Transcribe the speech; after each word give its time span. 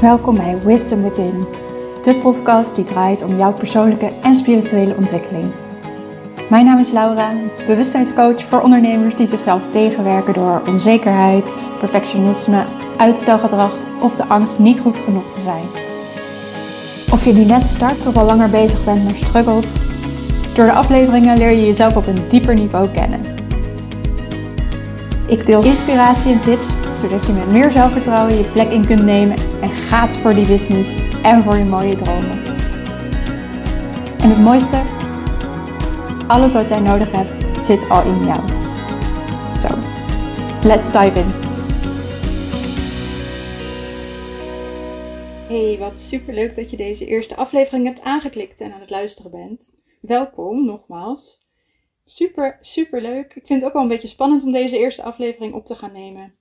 Welkom 0.00 0.36
bij 0.36 0.58
Wisdom 0.64 1.02
Within, 1.02 1.46
de 2.02 2.14
podcast 2.14 2.74
die 2.74 2.84
draait 2.84 3.22
om 3.22 3.36
jouw 3.36 3.52
persoonlijke 3.52 4.12
en 4.22 4.34
spirituele 4.34 4.96
ontwikkeling. 4.96 5.44
Mijn 6.50 6.64
naam 6.64 6.78
is 6.78 6.90
Laura, 6.90 7.32
bewustzijnscoach 7.66 8.42
voor 8.42 8.60
ondernemers 8.60 9.14
die 9.14 9.26
zichzelf 9.26 9.68
tegenwerken 9.68 10.34
door 10.34 10.62
onzekerheid, 10.66 11.50
perfectionisme, 11.78 12.64
uitstelgedrag 12.96 13.74
of 14.00 14.16
de 14.16 14.24
angst 14.24 14.58
niet 14.58 14.80
goed 14.80 14.96
genoeg 14.96 15.30
te 15.30 15.40
zijn. 15.40 15.64
Of 17.10 17.24
je 17.24 17.32
nu 17.32 17.44
net 17.44 17.68
start 17.68 18.06
of 18.06 18.16
al 18.16 18.24
langer 18.24 18.50
bezig 18.50 18.84
bent 18.84 19.04
maar 19.04 19.14
struggelt, 19.14 19.72
door 20.54 20.66
de 20.66 20.72
afleveringen 20.72 21.38
leer 21.38 21.50
je 21.50 21.66
jezelf 21.66 21.96
op 21.96 22.06
een 22.06 22.28
dieper 22.28 22.54
niveau 22.54 22.88
kennen. 22.88 23.37
Ik 25.28 25.46
deel 25.46 25.64
inspiratie 25.64 26.32
en 26.32 26.40
tips 26.40 26.74
zodat 27.00 27.26
je 27.26 27.32
met 27.32 27.50
meer 27.50 27.70
zelfvertrouwen 27.70 28.36
je 28.36 28.50
plek 28.50 28.70
in 28.70 28.86
kunt 28.86 29.04
nemen 29.04 29.36
en 29.60 29.72
gaat 29.72 30.18
voor 30.18 30.34
die 30.34 30.46
business 30.46 30.94
en 31.22 31.42
voor 31.42 31.56
je 31.56 31.64
mooie 31.64 31.94
dromen. 31.94 32.44
En 34.18 34.30
het 34.30 34.38
mooiste, 34.38 34.82
alles 36.26 36.52
wat 36.52 36.68
jij 36.68 36.80
nodig 36.80 37.10
hebt 37.10 37.50
zit 37.50 37.90
al 37.90 38.04
in 38.04 38.24
jou. 38.24 38.40
Zo, 39.58 39.68
let's 40.62 40.92
dive 40.92 41.18
in. 41.18 41.30
Hey, 45.48 45.76
wat 45.78 45.98
super 45.98 46.34
leuk 46.34 46.56
dat 46.56 46.70
je 46.70 46.76
deze 46.76 47.06
eerste 47.06 47.36
aflevering 47.36 47.86
hebt 47.86 48.02
aangeklikt 48.02 48.60
en 48.60 48.72
aan 48.72 48.80
het 48.80 48.90
luisteren 48.90 49.30
bent. 49.30 49.74
Welkom 50.00 50.64
nogmaals. 50.64 51.47
Super, 52.10 52.58
super 52.60 53.00
leuk. 53.00 53.34
Ik 53.34 53.46
vind 53.46 53.60
het 53.60 53.64
ook 53.64 53.72
wel 53.72 53.82
een 53.82 53.88
beetje 53.88 54.08
spannend 54.08 54.42
om 54.42 54.52
deze 54.52 54.78
eerste 54.78 55.02
aflevering 55.02 55.54
op 55.54 55.66
te 55.66 55.74
gaan 55.74 55.92
nemen. 55.92 56.34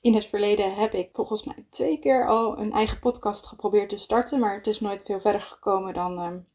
In 0.00 0.14
het 0.14 0.24
verleden 0.24 0.74
heb 0.74 0.94
ik 0.94 1.08
volgens 1.12 1.44
mij 1.44 1.66
twee 1.70 1.98
keer 1.98 2.28
al 2.28 2.58
een 2.58 2.72
eigen 2.72 2.98
podcast 2.98 3.46
geprobeerd 3.46 3.88
te 3.88 3.96
starten, 3.96 4.38
maar 4.38 4.54
het 4.54 4.66
is 4.66 4.80
nooit 4.80 5.02
veel 5.04 5.20
verder 5.20 5.40
gekomen 5.40 5.94
dan 5.94 6.18
um, 6.18 6.46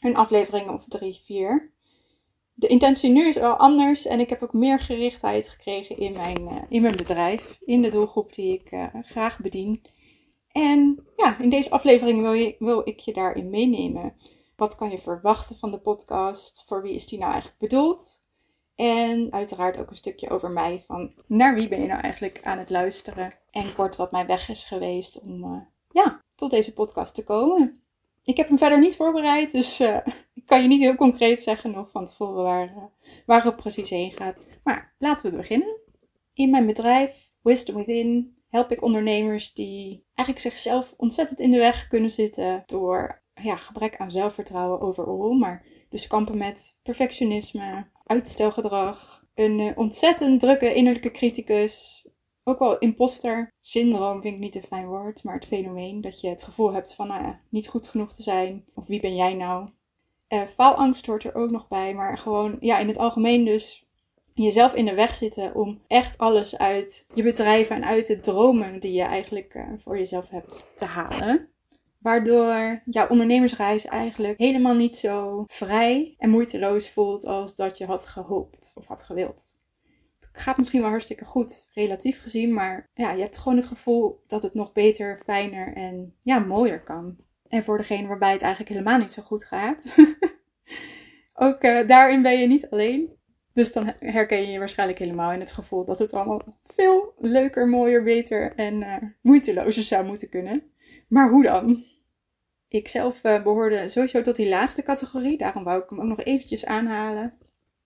een 0.00 0.16
aflevering 0.16 0.70
of 0.70 0.84
drie, 0.88 1.20
vier. 1.22 1.72
De 2.54 2.66
intentie 2.66 3.10
nu 3.10 3.28
is 3.28 3.36
wel 3.36 3.56
anders 3.56 4.06
en 4.06 4.20
ik 4.20 4.28
heb 4.28 4.42
ook 4.42 4.52
meer 4.52 4.80
gerichtheid 4.80 5.48
gekregen 5.48 5.96
in 5.96 6.12
mijn, 6.12 6.40
uh, 6.40 6.62
in 6.68 6.82
mijn 6.82 6.96
bedrijf, 6.96 7.58
in 7.64 7.82
de 7.82 7.90
doelgroep 7.90 8.32
die 8.32 8.52
ik 8.52 8.72
uh, 8.72 8.86
graag 9.02 9.38
bedien. 9.40 9.82
En 10.52 11.06
ja, 11.16 11.38
in 11.38 11.50
deze 11.50 11.70
aflevering 11.70 12.20
wil, 12.20 12.32
je, 12.32 12.56
wil 12.58 12.82
ik 12.84 13.00
je 13.00 13.12
daarin 13.12 13.50
meenemen. 13.50 14.16
Wat 14.56 14.74
kan 14.74 14.90
je 14.90 14.98
verwachten 14.98 15.56
van 15.56 15.70
de 15.70 15.78
podcast? 15.78 16.64
Voor 16.66 16.82
wie 16.82 16.94
is 16.94 17.06
die 17.06 17.18
nou 17.18 17.32
eigenlijk 17.32 17.60
bedoeld? 17.60 18.22
En 18.74 19.32
uiteraard 19.32 19.78
ook 19.78 19.90
een 19.90 19.96
stukje 19.96 20.30
over 20.30 20.50
mij. 20.50 20.82
Van 20.86 21.14
naar 21.26 21.54
wie 21.54 21.68
ben 21.68 21.80
je 21.80 21.86
nou 21.86 22.00
eigenlijk 22.00 22.40
aan 22.42 22.58
het 22.58 22.70
luisteren? 22.70 23.34
En 23.50 23.74
kort 23.74 23.96
wat 23.96 24.12
mijn 24.12 24.26
weg 24.26 24.48
is 24.48 24.62
geweest 24.62 25.20
om 25.20 25.44
uh, 25.44 25.60
ja, 25.90 26.20
tot 26.34 26.50
deze 26.50 26.72
podcast 26.72 27.14
te 27.14 27.24
komen. 27.24 27.82
Ik 28.24 28.36
heb 28.36 28.48
hem 28.48 28.58
verder 28.58 28.78
niet 28.78 28.96
voorbereid, 28.96 29.52
dus 29.52 29.80
uh, 29.80 29.96
ik 30.34 30.46
kan 30.46 30.62
je 30.62 30.68
niet 30.68 30.80
heel 30.80 30.94
concreet 30.94 31.42
zeggen 31.42 31.70
nog 31.70 31.90
van 31.90 32.04
tevoren 32.04 32.42
waar, 32.42 32.76
uh, 32.76 32.82
waar 33.26 33.44
het 33.44 33.56
precies 33.56 33.90
heen 33.90 34.12
gaat. 34.12 34.36
Maar 34.64 34.94
laten 34.98 35.30
we 35.30 35.36
beginnen. 35.36 35.80
In 36.32 36.50
mijn 36.50 36.66
bedrijf 36.66 37.32
Wisdom 37.42 37.76
Within 37.76 38.36
help 38.48 38.72
ik 38.72 38.82
ondernemers 38.82 39.52
die 39.52 40.04
eigenlijk 40.14 40.48
zichzelf 40.48 40.94
ontzettend 40.96 41.40
in 41.40 41.50
de 41.50 41.58
weg 41.58 41.88
kunnen 41.88 42.10
zitten 42.10 42.62
door 42.66 43.22
ja, 43.42 43.56
gebrek 43.56 43.96
aan 43.96 44.10
zelfvertrouwen 44.10 44.80
overal, 44.80 45.32
maar 45.32 45.64
dus 45.88 46.06
kampen 46.06 46.38
met 46.38 46.76
perfectionisme, 46.82 47.86
uitstelgedrag, 48.04 49.24
een 49.34 49.58
uh, 49.58 49.78
ontzettend 49.78 50.40
drukke 50.40 50.74
innerlijke 50.74 51.10
criticus, 51.10 52.04
ook 52.44 52.58
wel 52.58 52.78
imposter 52.78 53.52
syndroom 53.60 54.22
vind 54.22 54.34
ik 54.34 54.40
niet 54.40 54.54
een 54.54 54.62
fijn 54.62 54.86
woord, 54.86 55.24
maar 55.24 55.34
het 55.34 55.46
fenomeen 55.46 56.00
dat 56.00 56.20
je 56.20 56.28
het 56.28 56.42
gevoel 56.42 56.72
hebt 56.72 56.94
van 56.94 57.06
nou 57.06 57.34
niet 57.48 57.68
goed 57.68 57.88
genoeg 57.88 58.12
te 58.12 58.22
zijn, 58.22 58.64
of 58.74 58.86
wie 58.86 59.00
ben 59.00 59.16
jij 59.16 59.34
nou? 59.34 59.68
Uh, 60.28 60.42
faalangst 60.42 61.06
hoort 61.06 61.24
er 61.24 61.34
ook 61.34 61.50
nog 61.50 61.68
bij, 61.68 61.94
maar 61.94 62.18
gewoon 62.18 62.56
ja, 62.60 62.78
in 62.78 62.88
het 62.88 62.98
algemeen 62.98 63.44
dus 63.44 63.86
jezelf 64.34 64.74
in 64.74 64.84
de 64.84 64.94
weg 64.94 65.14
zitten 65.14 65.54
om 65.54 65.82
echt 65.86 66.18
alles 66.18 66.58
uit 66.58 67.06
je 67.14 67.22
bedrijf 67.22 67.70
en 67.70 67.84
uit 67.84 68.06
de 68.06 68.20
dromen 68.20 68.80
die 68.80 68.92
je 68.92 69.02
eigenlijk 69.02 69.54
uh, 69.54 69.68
voor 69.76 69.98
jezelf 69.98 70.28
hebt 70.28 70.66
te 70.76 70.84
halen. 70.84 71.53
Waardoor 72.04 72.82
jouw 72.84 73.08
ondernemersreis 73.08 73.84
eigenlijk 73.84 74.38
helemaal 74.38 74.74
niet 74.74 74.96
zo 74.96 75.44
vrij 75.46 76.14
en 76.18 76.30
moeiteloos 76.30 76.90
voelt 76.90 77.26
als 77.26 77.54
dat 77.54 77.78
je 77.78 77.84
had 77.84 78.06
gehoopt 78.06 78.74
of 78.78 78.86
had 78.86 79.02
gewild. 79.02 79.60
Het 80.20 80.42
gaat 80.42 80.56
misschien 80.56 80.80
wel 80.80 80.90
hartstikke 80.90 81.24
goed, 81.24 81.68
relatief 81.74 82.22
gezien, 82.22 82.54
maar 82.54 82.90
ja, 82.94 83.12
je 83.12 83.22
hebt 83.22 83.36
gewoon 83.36 83.56
het 83.56 83.66
gevoel 83.66 84.20
dat 84.26 84.42
het 84.42 84.54
nog 84.54 84.72
beter, 84.72 85.20
fijner 85.24 85.74
en 85.74 86.14
ja, 86.22 86.38
mooier 86.38 86.82
kan. 86.82 87.16
En 87.48 87.64
voor 87.64 87.78
degene 87.78 88.08
waarbij 88.08 88.32
het 88.32 88.42
eigenlijk 88.42 88.72
helemaal 88.72 88.98
niet 88.98 89.12
zo 89.12 89.22
goed 89.22 89.44
gaat, 89.44 89.94
ook 91.34 91.64
uh, 91.64 91.88
daarin 91.88 92.22
ben 92.22 92.38
je 92.38 92.46
niet 92.46 92.70
alleen. 92.70 93.12
Dus 93.52 93.72
dan 93.72 93.92
herken 93.98 94.40
je 94.40 94.48
je 94.48 94.58
waarschijnlijk 94.58 94.98
helemaal 94.98 95.32
in 95.32 95.40
het 95.40 95.52
gevoel 95.52 95.84
dat 95.84 95.98
het 95.98 96.14
allemaal 96.14 96.58
veel 96.64 97.14
leuker, 97.18 97.66
mooier, 97.68 98.02
beter 98.02 98.54
en 98.54 98.74
uh, 98.74 98.96
moeitelozer 99.20 99.82
zou 99.82 100.06
moeten 100.06 100.28
kunnen. 100.28 100.62
Maar 101.08 101.30
hoe 101.30 101.42
dan? 101.42 101.92
Ik 102.74 102.88
zelf 102.88 103.20
uh, 103.22 103.42
behoorde 103.42 103.88
sowieso 103.88 104.22
tot 104.22 104.36
die 104.36 104.48
laatste 104.48 104.82
categorie, 104.82 105.36
daarom 105.36 105.64
wou 105.64 105.82
ik 105.82 105.90
hem 105.90 106.00
ook 106.00 106.06
nog 106.06 106.22
eventjes 106.22 106.66
aanhalen. 106.66 107.38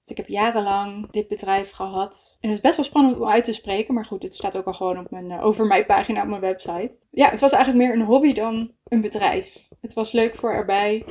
Ik 0.04 0.16
heb 0.16 0.28
jarenlang 0.28 1.10
dit 1.10 1.28
bedrijf 1.28 1.70
gehad. 1.70 2.38
En 2.40 2.48
het 2.48 2.58
is 2.58 2.62
best 2.62 2.76
wel 2.76 2.84
spannend 2.84 3.18
om 3.18 3.28
uit 3.28 3.44
te 3.44 3.52
spreken, 3.52 3.94
maar 3.94 4.04
goed, 4.04 4.22
het 4.22 4.34
staat 4.34 4.56
ook 4.56 4.64
al 4.66 4.72
gewoon 4.72 4.98
op 4.98 5.10
mijn 5.10 5.30
uh, 5.30 5.44
over 5.44 5.66
mij 5.66 5.86
pagina 5.86 6.22
op 6.22 6.28
mijn 6.28 6.40
website. 6.40 6.98
Ja, 7.10 7.30
het 7.30 7.40
was 7.40 7.52
eigenlijk 7.52 7.84
meer 7.84 7.94
een 7.94 8.06
hobby 8.06 8.32
dan 8.32 8.72
een 8.84 9.00
bedrijf. 9.00 9.68
Het 9.80 9.94
was 9.94 10.12
leuk 10.12 10.34
voor 10.34 10.52
erbij. 10.52 11.04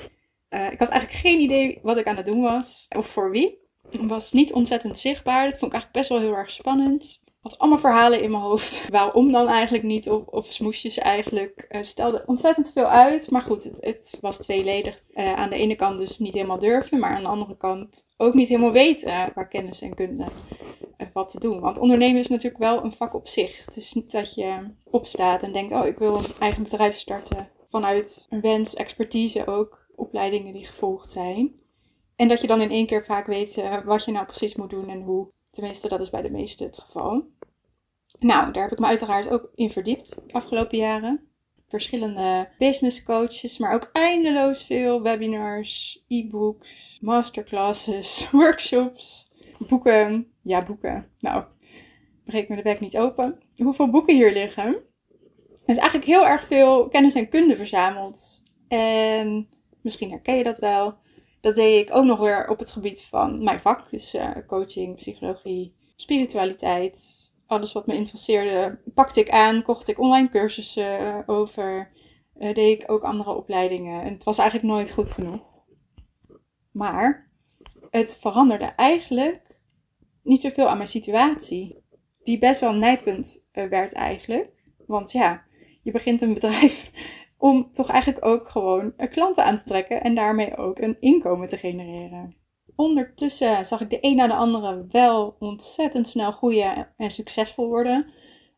Uh, 0.49 0.71
ik 0.71 0.79
had 0.79 0.89
eigenlijk 0.89 1.21
geen 1.21 1.39
idee 1.39 1.79
wat 1.81 1.97
ik 1.97 2.07
aan 2.07 2.17
het 2.17 2.25
doen 2.25 2.41
was 2.41 2.85
of 2.95 3.07
voor 3.07 3.31
wie. 3.31 3.59
Het 3.89 4.09
was 4.09 4.31
niet 4.31 4.53
ontzettend 4.53 4.97
zichtbaar. 4.97 5.43
Dat 5.43 5.59
vond 5.59 5.73
ik 5.73 5.79
eigenlijk 5.79 5.93
best 5.93 6.09
wel 6.09 6.19
heel 6.19 6.37
erg 6.37 6.51
spannend 6.51 7.21
had 7.47 7.59
allemaal 7.59 7.79
verhalen 7.79 8.21
in 8.21 8.31
mijn 8.31 8.43
hoofd. 8.43 8.89
Waarom 8.89 9.31
dan 9.31 9.47
eigenlijk 9.47 9.83
niet? 9.83 10.09
Of, 10.09 10.25
of 10.25 10.51
smoesjes 10.51 10.97
eigenlijk. 10.97 11.67
Uh, 11.69 11.83
stelde 11.83 12.23
ontzettend 12.25 12.71
veel 12.71 12.85
uit. 12.85 13.31
Maar 13.31 13.41
goed, 13.41 13.63
het, 13.63 13.77
het 13.85 14.17
was 14.21 14.37
tweeledig. 14.37 15.01
Uh, 15.13 15.33
aan 15.33 15.49
de 15.49 15.55
ene 15.55 15.75
kant 15.75 15.97
dus 15.97 16.19
niet 16.19 16.33
helemaal 16.33 16.59
durven. 16.59 16.99
Maar 16.99 17.15
aan 17.15 17.21
de 17.21 17.27
andere 17.27 17.57
kant 17.57 18.07
ook 18.17 18.33
niet 18.33 18.47
helemaal 18.47 18.71
weten 18.71 19.07
uh, 19.07 19.25
qua 19.31 19.43
kennis 19.43 19.81
en 19.81 19.95
kunde 19.95 20.25
wat 21.13 21.29
te 21.29 21.39
doen. 21.39 21.59
Want 21.59 21.77
ondernemen 21.77 22.19
is 22.19 22.27
natuurlijk 22.27 22.63
wel 22.63 22.83
een 22.83 22.91
vak 22.91 23.13
op 23.13 23.27
zich. 23.27 23.65
Het 23.65 23.77
is 23.77 23.93
niet 23.93 24.11
dat 24.11 24.35
je 24.35 24.57
opstaat 24.83 25.43
en 25.43 25.51
denkt: 25.51 25.71
oh, 25.71 25.85
ik 25.85 25.97
wil 25.97 26.17
een 26.17 26.25
eigen 26.39 26.63
bedrijf 26.63 26.97
starten. 26.97 27.49
Vanuit 27.67 28.25
een 28.29 28.41
wens, 28.41 28.73
expertise 28.73 29.47
ook. 29.47 29.85
Opleidingen 29.95 30.53
die 30.53 30.65
gevolgd 30.65 31.09
zijn. 31.09 31.55
En 32.15 32.27
dat 32.27 32.41
je 32.41 32.47
dan 32.47 32.61
in 32.61 32.71
één 32.71 32.85
keer 32.85 33.05
vaak 33.05 33.27
weet 33.27 33.63
wat 33.85 34.05
je 34.05 34.11
nou 34.11 34.25
precies 34.25 34.55
moet 34.55 34.69
doen 34.69 34.89
en 34.89 35.01
hoe. 35.01 35.27
Tenminste, 35.51 35.87
dat 35.87 36.01
is 36.01 36.09
bij 36.09 36.21
de 36.21 36.31
meesten 36.31 36.65
het 36.65 36.77
geval. 36.77 37.27
Nou, 38.19 38.51
daar 38.51 38.63
heb 38.63 38.71
ik 38.71 38.79
me 38.79 38.85
uiteraard 38.85 39.29
ook 39.29 39.51
in 39.55 39.69
verdiept 39.69 40.15
de 40.15 40.33
afgelopen 40.33 40.77
jaren. 40.77 41.27
Verschillende 41.67 42.49
business 42.57 43.03
coaches, 43.03 43.57
maar 43.57 43.73
ook 43.73 43.89
eindeloos 43.93 44.63
veel 44.63 45.01
webinars, 45.01 46.03
e-books, 46.07 46.97
masterclasses, 47.01 48.27
workshops, 48.31 49.31
boeken. 49.67 50.31
Ja, 50.41 50.63
boeken. 50.63 51.11
Nou, 51.19 51.43
breek 52.25 52.49
me 52.49 52.55
de 52.55 52.61
bek 52.61 52.79
niet 52.79 52.97
open. 52.97 53.39
Hoeveel 53.55 53.89
boeken 53.89 54.15
hier 54.15 54.31
liggen. 54.31 54.65
Er 55.65 55.73
is 55.73 55.77
eigenlijk 55.77 56.05
heel 56.05 56.27
erg 56.27 56.47
veel 56.47 56.87
kennis 56.87 57.13
en 57.13 57.29
kunde 57.29 57.55
verzameld. 57.55 58.41
En 58.67 59.49
misschien 59.81 60.09
herken 60.09 60.35
je 60.35 60.43
dat 60.43 60.57
wel. 60.57 60.97
Dat 61.41 61.55
deed 61.55 61.81
ik 61.81 61.95
ook 61.95 62.05
nog 62.05 62.19
weer 62.19 62.49
op 62.49 62.59
het 62.59 62.71
gebied 62.71 63.03
van 63.03 63.43
mijn 63.43 63.59
vak. 63.59 63.89
Dus 63.91 64.15
uh, 64.15 64.31
coaching, 64.47 64.95
psychologie, 64.95 65.75
spiritualiteit, 65.95 67.26
alles 67.47 67.73
wat 67.73 67.87
me 67.87 67.93
interesseerde, 67.93 68.79
pakte 68.93 69.19
ik 69.19 69.29
aan, 69.29 69.63
kocht 69.63 69.87
ik 69.87 69.99
online 69.99 70.29
cursussen 70.29 70.99
eh, 70.99 71.19
over, 71.25 71.91
uh, 72.39 72.53
deed 72.53 72.81
ik 72.81 72.91
ook 72.91 73.03
andere 73.03 73.35
opleidingen. 73.35 74.01
En 74.01 74.13
het 74.13 74.23
was 74.23 74.37
eigenlijk 74.37 74.69
nooit 74.69 74.91
goed 74.91 75.11
genoeg. 75.11 75.41
Maar 76.71 77.29
het 77.89 78.17
veranderde 78.17 78.65
eigenlijk 78.65 79.59
niet 80.23 80.41
zoveel 80.41 80.67
aan 80.67 80.77
mijn 80.77 80.89
situatie. 80.89 81.83
Die 82.23 82.37
best 82.37 82.59
wel 82.59 82.69
een 82.69 82.79
nijpunt 82.79 83.45
uh, 83.53 83.65
werd 83.65 83.93
eigenlijk. 83.93 84.51
Want 84.87 85.11
ja, 85.11 85.43
je 85.83 85.91
begint 85.91 86.21
een 86.21 86.33
bedrijf 86.33 86.91
om 87.37 87.71
toch 87.71 87.89
eigenlijk 87.89 88.25
ook 88.25 88.47
gewoon 88.47 88.93
klanten 88.95 89.43
aan 89.43 89.55
te 89.55 89.63
trekken 89.63 90.01
en 90.01 90.15
daarmee 90.15 90.57
ook 90.57 90.79
een 90.79 90.97
inkomen 90.99 91.47
te 91.47 91.57
genereren 91.57 92.35
ondertussen 92.77 93.65
zag 93.65 93.81
ik 93.81 93.89
de 93.89 93.97
een 94.01 94.15
na 94.15 94.27
de 94.27 94.35
andere 94.35 94.85
wel 94.89 95.35
ontzettend 95.39 96.07
snel 96.07 96.31
groeien 96.31 96.93
en 96.97 97.11
succesvol 97.11 97.67
worden. 97.67 98.11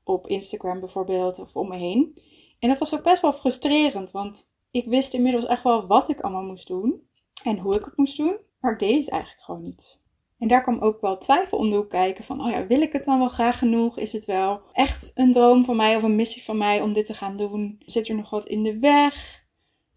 Op 0.04 0.28
Instagram 0.28 0.80
bijvoorbeeld 0.80 1.40
of 1.40 1.56
om 1.56 1.68
me 1.68 1.76
heen. 1.76 2.22
En 2.60 2.70
dat 2.70 2.80
was 2.80 2.94
ook 2.94 3.04
best 3.04 3.22
wel 3.22 3.34
frustrerend, 3.34 4.12
want 4.12 4.52
ik 4.72 4.86
wist 4.86 5.14
inmiddels 5.14 5.46
echt 5.46 5.64
wel 5.64 5.88
wat 5.88 6.10
ik 6.10 6.22
allemaal 6.22 6.44
moest 6.44 6.68
doen 6.68 7.08
en 7.44 7.58
hoe 7.58 7.76
ik 7.76 7.86
het 7.86 7.98
moest 7.98 8.18
doen, 8.18 8.38
maar 8.60 8.72
ik 8.72 8.80
deed 8.80 9.00
het 9.00 9.10
eigenlijk 9.10 9.44
gewoon 9.44 9.64
niet. 9.64 10.00
En 10.40 10.48
daar 10.48 10.64
kwam 10.64 10.80
ook 10.80 11.02
wel 11.02 11.18
twijfel 11.18 11.58
om 11.58 11.70
de 11.70 11.76
hoek 11.76 11.90
kijken 11.90 12.24
van, 12.24 12.42
oh 12.42 12.52
ja, 12.52 12.68
wil 12.68 12.82
ik 12.82 12.94
het 12.94 13.06
dan 13.06 13.20
wel 13.20 13.28
graag 13.28 13.58
genoeg? 13.58 13.98
Is 13.98 14.14
het 14.14 14.26
wel 14.26 14.62
echt 14.74 15.12
een 15.16 15.32
droom 15.32 15.66
van 15.66 15.76
mij 15.76 15.96
of 15.96 16.04
een 16.04 16.16
missie 16.16 16.44
van 16.44 16.58
mij 16.58 16.82
om 16.82 16.94
dit 16.94 17.06
te 17.06 17.14
gaan 17.14 17.36
doen? 17.36 17.76
Zit 17.86 18.10
er 18.10 18.16
nog 18.16 18.30
wat 18.30 18.48
in 18.48 18.64
de 18.64 18.80
weg? 18.80 19.48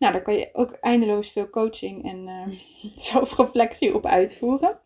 Nou, 0.02 0.14
daar 0.14 0.22
kan 0.22 0.34
je 0.34 0.48
ook 0.52 0.72
eindeloos 0.72 1.30
veel 1.30 1.50
coaching 1.50 2.04
en 2.04 2.28
uh, 2.28 2.58
zelfreflectie 3.08 3.94
op 3.94 4.06
uitvoeren. 4.06 4.80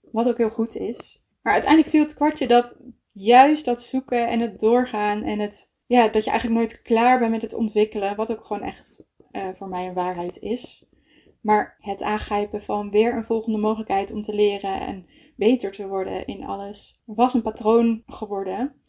Wat 0.00 0.28
ook 0.28 0.36
heel 0.36 0.50
goed 0.50 0.76
is. 0.76 1.24
Maar 1.42 1.52
uiteindelijk 1.52 1.90
viel 1.90 2.02
het 2.02 2.14
kwartje 2.14 2.46
dat 2.46 2.76
juist 3.12 3.64
dat 3.64 3.82
zoeken 3.82 4.28
en 4.28 4.40
het 4.40 4.60
doorgaan 4.60 5.22
en 5.22 5.38
het, 5.38 5.74
ja, 5.86 6.08
dat 6.08 6.24
je 6.24 6.30
eigenlijk 6.30 6.60
nooit 6.60 6.82
klaar 6.82 7.18
bent 7.18 7.30
met 7.30 7.42
het 7.42 7.54
ontwikkelen, 7.54 8.16
wat 8.16 8.30
ook 8.30 8.44
gewoon 8.44 8.62
echt 8.62 9.06
uh, 9.30 9.48
voor 9.52 9.68
mij 9.68 9.86
een 9.86 9.94
waarheid 9.94 10.38
is. 10.38 10.84
Maar 11.40 11.76
het 11.78 12.02
aangrijpen 12.02 12.62
van 12.62 12.90
weer 12.90 13.16
een 13.16 13.24
volgende 13.24 13.58
mogelijkheid 13.58 14.10
om 14.10 14.20
te 14.20 14.34
leren 14.34 14.80
en 14.80 15.06
beter 15.36 15.72
te 15.72 15.88
worden 15.88 16.26
in 16.26 16.44
alles, 16.44 17.02
was 17.04 17.34
een 17.34 17.42
patroon 17.42 18.02
geworden. 18.06 18.82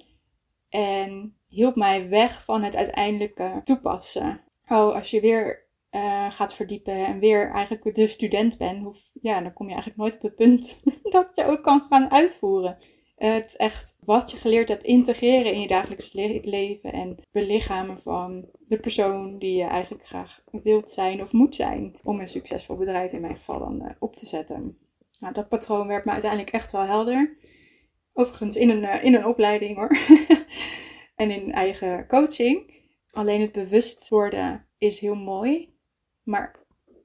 En 0.69 1.38
hielp 1.48 1.75
mij 1.75 2.10
weg 2.10 2.44
van 2.44 2.63
het 2.63 2.75
uiteindelijke 2.75 3.62
toepassen. 3.63 4.51
Oh, 4.74 4.96
als 4.96 5.10
je 5.10 5.22
weer 5.22 5.68
uh, 5.92 6.31
gaat 6.31 6.54
verdiepen 6.54 7.06
en 7.06 7.20
weer 7.20 7.52
eigenlijk 7.52 7.96
de 7.96 8.08
student 8.08 8.58
bent, 8.58 8.84
hoef, 8.84 9.00
ja, 9.22 9.42
dan 9.42 9.54
kom 9.54 9.68
je 9.68 9.74
eigenlijk 9.74 10.02
nooit 10.02 10.16
op 10.16 10.22
het 10.22 10.36
punt 10.36 10.80
dat 11.16 11.30
je 11.34 11.46
ook 11.46 11.64
kan 11.64 11.86
gaan 11.90 12.12
uitvoeren 12.12 12.78
het 13.16 13.56
echt 13.56 13.96
wat 14.00 14.31
je 14.31 14.38
geleerd 14.38 14.70
hebt 14.70 14.84
integreren 14.84 15.54
in 15.54 15.62
je 15.62 15.68
dagelijks 15.68 16.14
leven 16.44 16.94
en 16.94 17.18
belichamen 17.31 18.00
van 18.00 18.46
de 18.68 18.80
persoon 18.80 19.40
die 19.40 19.58
je 19.58 19.64
eigenlijk 19.64 20.06
graag 20.06 20.44
wilt 20.52 20.90
zijn 20.90 21.22
of 21.22 21.31
moet 21.31 21.56
zijn 21.56 21.96
om 22.04 22.20
een 22.20 22.28
succesvol 22.28 22.75
bedrijf 22.75 23.12
in 23.12 23.22
mijn 23.22 23.36
geval 23.36 23.60
dan 23.60 23.81
uh, 23.81 23.90
op 24.00 24.16
te 24.16 24.25
zetten. 24.25 24.78
Nou, 25.20 25.34
dat 25.34 25.50
patroon 25.50 25.88
werd 25.88 26.06
me 26.06 26.12
uiteindelijk 26.12 26.52
echt 26.52 26.72
wel 26.72 26.81
helder. 26.81 27.38
Overigens 28.14 28.56
in 28.56 28.70
een, 28.70 28.84
uh, 28.84 29.04
in 29.04 29.16
een 29.16 29.25
opleiding 29.25 29.75
hoor. 29.75 29.98
en 31.16 31.31
in 31.31 31.52
eigen 31.52 32.08
coaching. 32.08 32.82
Alleen 33.13 33.42
het 33.42 33.51
bewust 33.51 34.10
worden 34.10 34.68
is 34.77 35.00
heel 35.00 35.15
mooi. 35.15 35.74
Maar 36.24 36.60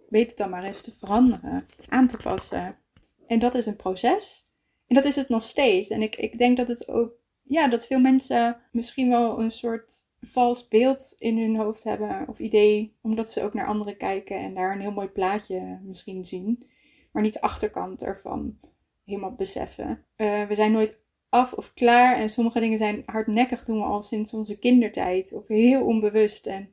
weet 0.09 0.29
het 0.29 0.37
dan 0.37 0.51
maar 0.51 0.65
eens 0.65 0.83
te 0.83 0.93
veranderen, 0.93 1.67
aan 1.89 2.07
te 2.07 2.17
passen. 2.17 2.79
En 3.27 3.39
dat 3.39 3.55
is 3.55 3.67
een 3.67 3.77
proces. 3.77 4.45
En 4.87 4.95
dat 4.95 5.05
is 5.05 5.17
het 5.17 5.29
nog 5.29 5.43
steeds. 5.43 5.89
En 5.89 6.03
ik, 6.03 6.17
ik 6.17 6.39
denk 6.39 6.57
dat 6.57 6.69
het 6.69 6.89
ook, 6.89 7.13
ja, 7.43 7.69
dat 7.69 7.87
veel 7.87 8.01
mensen 8.01 8.61
misschien 8.73 9.09
wel 9.09 9.41
een 9.41 9.51
soort 9.53 10.07
vals 10.21 10.69
beeld 10.69 11.15
in 11.19 11.39
hun 11.39 11.57
hoofd 11.57 11.85
hebben 11.85 12.29
of 12.29 12.39
idee, 12.39 12.97
omdat 13.03 13.31
ze 13.31 13.43
ook 13.43 13.55
naar 13.55 13.67
anderen 13.67 13.97
kijken 13.97 14.37
en 14.37 14.55
daar 14.55 14.73
een 14.73 14.81
heel 14.81 14.93
mooi 14.93 15.09
plaatje 15.09 15.81
misschien 15.83 16.25
zien, 16.25 16.69
maar 17.13 17.23
niet 17.23 17.33
de 17.33 17.41
achterkant 17.41 18.03
ervan 18.03 18.59
helemaal 19.05 19.35
beseffen. 19.35 20.05
Uh, 20.17 20.45
we 20.45 20.55
zijn 20.55 20.73
nooit 20.73 21.01
af 21.29 21.53
of 21.53 21.75
klaar 21.75 22.17
en 22.17 22.31
sommige 22.31 22.61
dingen 22.61 22.79
zijn 22.79 23.03
hardnekkig 23.07 23.65
doen 23.65 23.79
we 23.79 23.85
al 23.85 24.03
sinds 24.03 24.33
onze 24.33 24.59
kindertijd 24.59 25.33
of 25.33 25.49
heel 25.49 25.85
onbewust. 25.85 26.47
En 26.47 26.69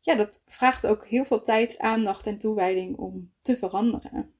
ja, 0.00 0.14
dat 0.14 0.42
vraagt 0.46 0.86
ook 0.86 1.06
heel 1.06 1.24
veel 1.24 1.42
tijd, 1.42 1.78
aandacht 1.78 2.26
en 2.26 2.38
toewijding 2.38 2.96
om 2.96 3.30
te 3.42 3.56
veranderen. 3.56 4.30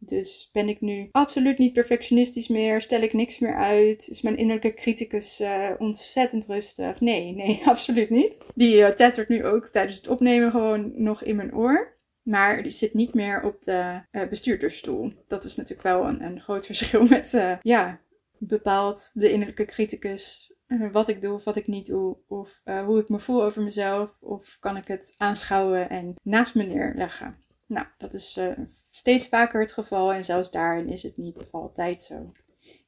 Dus 0.00 0.50
ben 0.52 0.68
ik 0.68 0.80
nu 0.80 1.08
absoluut 1.12 1.58
niet 1.58 1.72
perfectionistisch 1.72 2.48
meer? 2.48 2.80
Stel 2.80 3.00
ik 3.00 3.12
niks 3.12 3.38
meer 3.38 3.56
uit? 3.56 4.08
Is 4.08 4.22
mijn 4.22 4.36
innerlijke 4.36 4.74
criticus 4.74 5.40
uh, 5.40 5.70
ontzettend 5.78 6.46
rustig? 6.46 7.00
Nee, 7.00 7.34
nee, 7.34 7.60
absoluut 7.64 8.10
niet. 8.10 8.48
Die 8.54 8.76
uh, 8.76 8.88
tettert 8.88 9.28
nu 9.28 9.44
ook 9.44 9.68
tijdens 9.68 9.96
het 9.96 10.08
opnemen 10.08 10.50
gewoon 10.50 10.92
nog 11.02 11.22
in 11.22 11.36
mijn 11.36 11.54
oor. 11.54 11.96
Maar 12.22 12.62
die 12.62 12.70
zit 12.70 12.94
niet 12.94 13.14
meer 13.14 13.42
op 13.42 13.62
de 13.62 14.00
uh, 14.12 14.28
bestuurdersstoel. 14.28 15.12
Dat 15.26 15.44
is 15.44 15.56
natuurlijk 15.56 15.88
wel 15.88 16.04
een, 16.06 16.22
een 16.22 16.40
groot 16.40 16.66
verschil 16.72 17.06
met, 17.06 17.58
ja, 17.62 18.00
bepaalt 18.38 19.10
de 19.14 19.30
innerlijke 19.30 19.64
criticus 19.64 20.52
wat 20.92 21.08
ik 21.08 21.20
doe 21.20 21.34
of 21.34 21.44
wat 21.44 21.56
ik 21.56 21.66
niet 21.66 21.86
doe. 21.86 22.16
Of 22.26 22.60
hoe 22.64 22.98
ik 22.98 23.08
me 23.08 23.18
voel 23.18 23.42
over 23.42 23.62
mezelf. 23.62 24.22
Of 24.22 24.56
kan 24.60 24.76
ik 24.76 24.88
het 24.88 25.14
aanschouwen 25.16 25.90
en 25.90 26.14
naast 26.22 26.54
me 26.54 26.62
neerleggen. 26.62 27.36
Nou, 27.66 27.86
dat 27.98 28.14
is 28.14 28.36
uh, 28.36 28.52
steeds 28.90 29.28
vaker 29.28 29.60
het 29.60 29.72
geval 29.72 30.12
en 30.12 30.24
zelfs 30.24 30.50
daarin 30.50 30.88
is 30.88 31.02
het 31.02 31.16
niet 31.16 31.46
altijd 31.50 32.02
zo. 32.02 32.32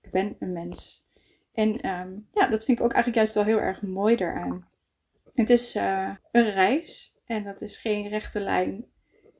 Ik 0.00 0.10
ben 0.10 0.36
een 0.38 0.52
mens. 0.52 1.04
En 1.52 1.68
um, 1.68 2.26
ja, 2.30 2.46
dat 2.46 2.64
vind 2.64 2.78
ik 2.78 2.84
ook 2.84 2.92
eigenlijk 2.92 3.14
juist 3.14 3.34
wel 3.34 3.44
heel 3.44 3.60
erg 3.60 3.82
mooi 3.82 4.16
daaraan. 4.16 4.68
Het 5.34 5.50
is 5.50 5.74
een 5.74 6.50
reis 6.50 7.16
en 7.24 7.44
dat 7.44 7.60
is 7.60 7.76
geen 7.76 8.08
rechte 8.08 8.40
lijn. 8.40 8.84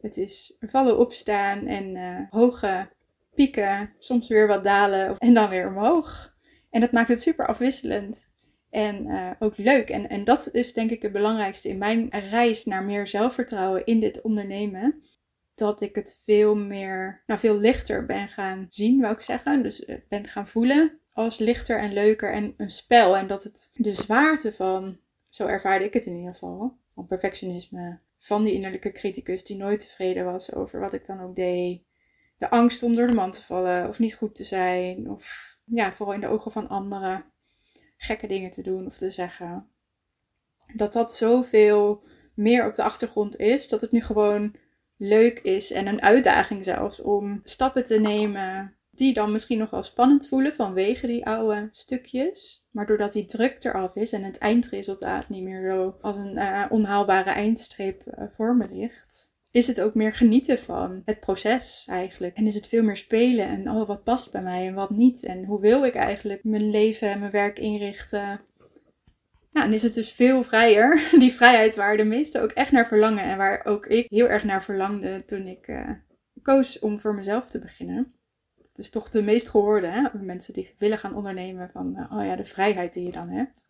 Het 0.01 0.17
is 0.17 0.57
vallen, 0.61 0.99
opstaan 0.99 1.67
en 1.67 2.27
hoge 2.31 2.89
pieken, 3.35 3.95
soms 3.99 4.29
weer 4.29 4.47
wat 4.47 4.65
dalen 4.65 5.19
en 5.19 5.35
dan 5.35 5.49
weer 5.49 5.69
omhoog. 5.69 6.35
En 6.71 6.81
dat 6.81 6.93
maakt 6.93 7.09
het 7.09 7.23
super 7.23 7.47
afwisselend 7.47 8.29
en 8.71 9.07
uh, 9.07 9.31
ook 9.39 9.57
leuk. 9.57 9.91
En, 9.91 10.09
en 10.09 10.25
dat 10.25 10.49
is 10.53 10.73
denk 10.73 10.91
ik 10.91 11.03
het 11.03 11.13
belangrijkste 11.13 11.69
in 11.69 11.79
mijn 11.79 12.09
reis 12.31 12.65
naar 12.65 12.85
meer 12.85 13.07
zelfvertrouwen 13.07 13.85
in 13.87 14.01
dit 14.01 14.21
ondernemen 14.21 15.03
dat 15.55 15.81
ik 15.81 15.95
het 15.95 16.21
veel 16.25 16.57
meer, 16.57 17.23
nou 17.27 17.41
veel 17.41 17.59
lichter 17.59 18.07
ben 18.07 18.29
gaan 18.29 18.67
zien, 18.71 19.01
wou 19.01 19.15
ik 19.15 19.21
zeggen. 19.21 19.63
Dus 19.63 19.81
uh, 19.81 19.97
ben 20.09 20.29
gaan 20.29 20.47
voelen 20.47 21.01
als 21.13 21.39
lichter 21.39 21.79
en 21.79 21.93
leuker 21.93 22.33
en 22.33 22.55
een 22.57 22.71
spel. 22.71 23.17
En 23.17 23.27
dat 23.27 23.43
het 23.43 23.71
de 23.73 23.95
zwaarte 23.95 24.53
van, 24.53 24.99
zo 25.29 25.47
ervaarde 25.47 25.85
ik 25.85 25.93
het 25.93 26.07
in 26.07 26.17
ieder 26.17 26.33
geval, 26.33 26.79
van 26.95 27.07
perfectionisme, 27.07 27.99
van 28.19 28.45
die 28.45 28.53
innerlijke 28.53 28.93
criticus 28.93 29.45
die 29.45 29.57
nooit 29.57 29.81
tevreden 29.81 30.25
was 30.25 30.55
over 30.55 30.81
wat 30.81 30.93
ik 30.93 31.07
dan 31.07 31.21
ook 31.21 31.37
deed. 31.37 31.83
De 32.41 32.51
angst 32.51 32.83
om 32.83 32.95
door 32.95 33.07
de 33.07 33.15
man 33.15 33.31
te 33.31 33.43
vallen 33.43 33.89
of 33.89 33.99
niet 33.99 34.15
goed 34.15 34.35
te 34.35 34.45
zijn. 34.45 35.11
Of 35.11 35.57
ja, 35.65 35.93
vooral 35.93 36.15
in 36.15 36.21
de 36.21 36.27
ogen 36.27 36.51
van 36.51 36.69
anderen 36.69 37.25
gekke 37.97 38.27
dingen 38.27 38.51
te 38.51 38.63
doen 38.63 38.87
of 38.87 38.97
te 38.97 39.11
zeggen. 39.11 39.69
Dat 40.75 40.93
dat 40.93 41.17
zoveel 41.17 42.05
meer 42.35 42.67
op 42.67 42.75
de 42.75 42.83
achtergrond 42.83 43.37
is. 43.37 43.69
Dat 43.69 43.81
het 43.81 43.93
nu 43.93 44.01
gewoon 44.01 44.55
leuk 44.97 45.39
is 45.39 45.73
en 45.73 45.87
een 45.87 46.03
uitdaging 46.03 46.65
zelfs 46.65 47.01
om 47.01 47.41
stappen 47.45 47.85
te 47.85 48.01
nemen 48.01 48.75
die 48.91 49.13
dan 49.13 49.33
misschien 49.33 49.59
nog 49.59 49.71
wel 49.71 49.83
spannend 49.83 50.29
voelen 50.29 50.55
vanwege 50.55 51.07
die 51.07 51.27
oude 51.27 51.69
stukjes. 51.71 52.67
Maar 52.71 52.87
doordat 52.87 53.13
die 53.13 53.25
druk 53.25 53.65
eraf 53.65 53.95
is 53.95 54.13
en 54.13 54.23
het 54.23 54.39
eindresultaat 54.39 55.29
niet 55.29 55.43
meer 55.43 55.71
zo 55.71 55.97
als 56.01 56.17
een 56.17 56.37
uh, 56.37 56.67
onhaalbare 56.69 57.31
eindstreep 57.31 58.03
uh, 58.07 58.25
voor 58.31 58.57
me 58.57 58.69
ligt, 58.71 59.30
is 59.51 59.67
het 59.67 59.81
ook 59.81 59.95
meer 59.95 60.13
genieten 60.13 60.59
van 60.59 61.03
het 61.05 61.21
proces 61.21 61.85
eigenlijk. 61.87 62.37
En 62.37 62.47
is 62.47 62.55
het 62.55 62.67
veel 62.67 62.83
meer 62.83 62.97
spelen 62.97 63.47
en 63.47 63.71
oh, 63.71 63.87
wat 63.87 64.05
past 64.05 64.33
bij 64.33 64.43
mij 64.43 64.67
en 64.67 64.75
wat 64.75 64.91
niet. 64.91 65.25
En 65.25 65.45
hoe 65.45 65.61
wil 65.61 65.85
ik 65.85 65.95
eigenlijk 65.95 66.45
mijn 66.45 66.71
leven 66.71 67.11
en 67.11 67.19
mijn 67.19 67.33
werk 67.33 67.59
inrichten 67.59 68.41
nou, 69.53 69.67
en 69.67 69.73
is 69.73 69.83
het 69.83 69.95
dus 69.95 70.13
veel 70.13 70.43
vrijer. 70.43 71.09
Die 71.19 71.33
vrijheid 71.33 71.77
waar 71.77 71.97
de 71.97 72.05
meesten 72.05 72.43
ook 72.43 72.51
echt 72.51 72.73
naar 72.73 72.87
verlangen. 72.87 73.25
En 73.25 73.37
waar 73.37 73.65
ook 73.65 73.87
ik 73.87 74.07
heel 74.09 74.29
erg 74.29 74.45
naar 74.45 74.63
verlangde 74.63 75.25
toen 75.25 75.47
ik 75.47 75.69
uh, 75.69 75.91
koos 76.43 76.79
om 76.79 77.01
voor 77.01 77.15
mezelf 77.15 77.51
te 77.51 77.59
beginnen. 77.59 78.15
Dat 78.57 78.79
is 78.79 78.91
toch 78.91 79.09
de 79.09 79.23
meest 79.23 79.49
gehoorde, 79.49 79.87
hè? 79.87 80.03
Mensen 80.21 80.55
die 80.55 80.75
willen 80.79 80.99
gaan 80.99 81.15
ondernemen 81.15 81.71
van, 81.71 81.95
uh, 81.97 82.19
oh 82.19 82.25
ja, 82.25 82.37
de 82.37 82.45
vrijheid 82.45 82.93
die 82.93 83.05
je 83.05 83.11
dan 83.11 83.29
hebt. 83.29 83.69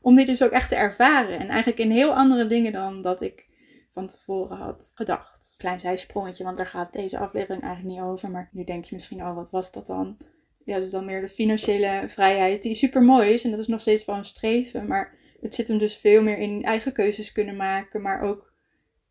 Om 0.00 0.16
die 0.16 0.26
dus 0.26 0.42
ook 0.42 0.50
echt 0.50 0.68
te 0.68 0.74
ervaren. 0.74 1.38
En 1.38 1.48
eigenlijk 1.48 1.80
in 1.80 1.90
heel 1.90 2.14
andere 2.14 2.46
dingen 2.46 2.72
dan 2.72 3.02
dat 3.02 3.20
ik 3.20 3.46
van 3.92 4.06
tevoren 4.06 4.56
had 4.56 4.92
gedacht. 4.94 5.54
Klein 5.56 5.80
zijsprongetje, 5.80 6.44
want 6.44 6.56
daar 6.56 6.66
gaat 6.66 6.92
deze 6.92 7.18
aflevering 7.18 7.62
eigenlijk 7.62 7.94
niet 7.94 8.04
over. 8.04 8.30
Maar 8.30 8.48
nu 8.52 8.64
denk 8.64 8.84
je 8.84 8.94
misschien, 8.94 9.22
oh, 9.22 9.34
wat 9.34 9.50
was 9.50 9.72
dat 9.72 9.86
dan? 9.86 10.16
ja, 10.64 10.78
dus 10.78 10.90
dan 10.90 11.04
meer 11.04 11.20
de 11.20 11.28
financiële 11.28 12.04
vrijheid, 12.08 12.62
die 12.62 12.74
super 12.74 13.02
mooi 13.02 13.30
is. 13.30 13.44
En 13.44 13.50
dat 13.50 13.58
is 13.58 13.66
nog 13.66 13.80
steeds 13.80 14.04
wel 14.04 14.16
een 14.16 14.24
streven. 14.24 14.86
Maar 14.86 15.14
het 15.40 15.54
zit 15.54 15.68
hem 15.68 15.78
dus 15.78 15.96
veel 15.96 16.22
meer 16.22 16.38
in 16.38 16.64
eigen 16.64 16.92
keuzes 16.92 17.32
kunnen 17.32 17.56
maken, 17.56 18.02
maar 18.02 18.22
ook 18.22 18.52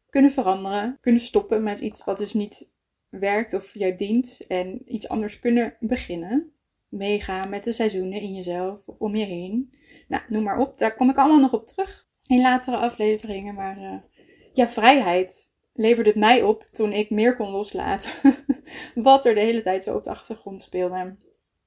kunnen 0.10 0.32
veranderen. 0.32 0.98
Kunnen 1.02 1.22
stoppen 1.22 1.64
met 1.64 1.80
iets 1.80 2.04
wat 2.04 2.18
dus 2.18 2.34
niet 2.34 2.70
werkt 3.10 3.54
of 3.54 3.74
jij 3.74 3.96
dient. 3.96 4.46
En 4.48 4.82
iets 4.86 5.08
anders 5.10 5.40
kunnen 5.40 5.76
beginnen. 5.80 6.52
Meegaan 6.90 7.50
met 7.50 7.64
de 7.64 7.72
seizoenen 7.72 8.22
in 8.22 8.34
jezelf 8.34 8.88
om 8.88 9.16
je 9.16 9.26
heen. 9.26 9.74
Nou, 10.08 10.24
noem 10.28 10.44
maar 10.44 10.60
op. 10.60 10.78
Daar 10.78 10.96
kom 10.96 11.10
ik 11.10 11.18
allemaal 11.18 11.40
nog 11.40 11.54
op 11.54 11.68
terug 11.68 12.10
in 12.28 12.42
latere 12.42 12.78
afleveringen. 12.78 13.54
Maar 13.54 13.78
uh, 13.78 13.96
ja, 14.54 14.68
vrijheid 14.68 15.52
leverde 15.74 16.10
het 16.10 16.20
mij 16.20 16.44
op 16.44 16.64
toen 16.72 16.92
ik 16.92 17.10
meer 17.10 17.36
kon 17.36 17.52
loslaten. 17.52 18.12
wat 18.96 19.26
er 19.26 19.36
de 19.36 19.42
hele 19.42 19.62
tijd 19.62 19.84
zo 19.84 19.96
op 19.96 20.04
de 20.04 20.10
achtergrond 20.10 20.62
speelde. 20.62 21.16